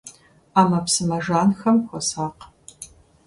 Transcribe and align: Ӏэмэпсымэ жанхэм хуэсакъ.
Ӏэмэпсымэ 0.53 1.17
жанхэм 1.25 1.77
хуэсакъ. 1.87 2.41